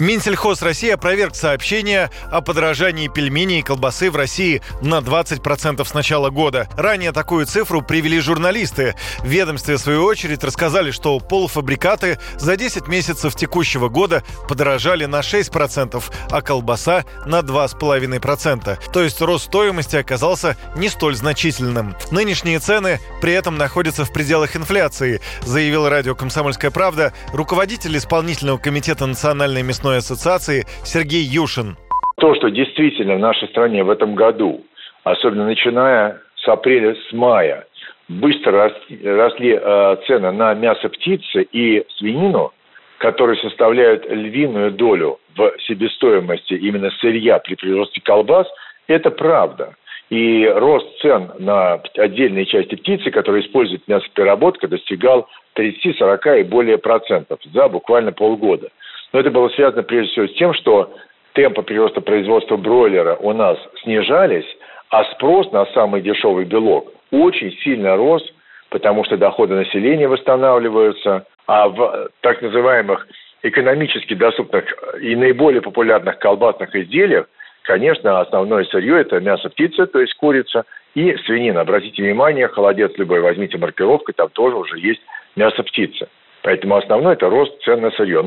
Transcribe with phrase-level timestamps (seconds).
[0.00, 6.30] Минсельхоз России опроверг сообщение о подорожании пельменей и колбасы в России на 20% с начала
[6.30, 6.68] года.
[6.76, 8.96] Ранее такую цифру привели журналисты.
[9.20, 15.20] В ведомстве, в свою очередь, рассказали, что полуфабрикаты за 10 месяцев текущего года подорожали на
[15.20, 18.78] 6%, а колбаса на 2,5%.
[18.92, 21.94] То есть рост стоимости оказался не столь значительным.
[22.10, 29.06] Нынешние цены при этом находятся в пределах инфляции, заявил радио «Комсомольская правда» руководитель исполнительного комитета
[29.06, 31.76] национальной мясной мясной ассоциации Сергей Юшин.
[32.18, 34.64] То, что действительно в нашей стране в этом году,
[35.04, 37.66] особенно начиная с апреля, с мая,
[38.08, 38.72] быстро
[39.04, 42.52] росли, э, цены на мясо птицы и свинину,
[42.98, 48.46] которые составляют львиную долю в себестоимости именно сырья при производстве колбас,
[48.86, 49.74] это правда.
[50.08, 56.78] И рост цен на отдельные части птицы, которые используют мясопереработка, достигал 30, 40 и более
[56.78, 58.68] процентов за буквально полгода–
[59.12, 60.94] но это было связано прежде всего с тем, что
[61.34, 64.46] темпы прироста производства бройлера у нас снижались,
[64.90, 68.22] а спрос на самый дешевый белок очень сильно рос,
[68.70, 73.06] потому что доходы населения восстанавливаются, а в так называемых
[73.42, 74.64] экономически доступных
[75.00, 77.28] и наиболее популярных колбасных изделиях,
[77.62, 81.60] конечно, основное сырье– это мясо птицы, то есть курица, и свинина.
[81.60, 85.02] Обратите внимание, холодец любой возьмите маркировку, там тоже уже есть
[85.36, 86.08] мясо птицы.
[86.42, 88.24] Поэтому основной– это рост цен на сырье.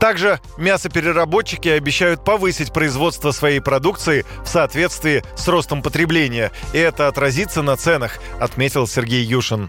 [0.00, 6.50] Также мясопереработчики обещают повысить производство своей продукции в соответствии с ростом потребления.
[6.72, 9.68] И это отразится на ценах, отметил Сергей Юшин.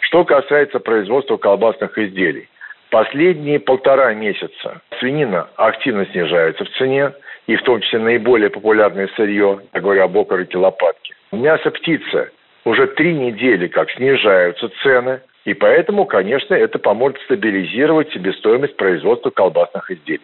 [0.00, 2.48] Что касается производства колбасных изделий.
[2.90, 7.12] Последние полтора месяца свинина активно снижается в цене,
[7.46, 11.14] и в том числе наиболее популярное сырье, я говорю об окороке лопатки.
[11.32, 12.30] Мясо птицы
[12.66, 19.90] уже три недели как снижаются цены, и поэтому, конечно, это поможет стабилизировать себестоимость производства колбасных
[19.90, 20.20] изделий.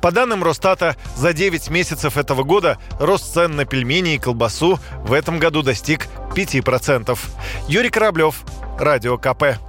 [0.00, 5.12] По данным Росстата, за 9 месяцев этого года рост цен на пельмени и колбасу в
[5.12, 7.18] этом году достиг 5%.
[7.68, 8.44] Юрий Кораблев,
[8.78, 9.65] Радио КП.